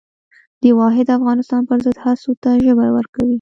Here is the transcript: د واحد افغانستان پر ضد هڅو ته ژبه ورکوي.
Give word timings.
د 0.61 0.63
واحد 0.79 1.07
افغانستان 1.17 1.61
پر 1.69 1.77
ضد 1.85 1.97
هڅو 2.05 2.31
ته 2.43 2.49
ژبه 2.63 2.87
ورکوي. 2.97 3.29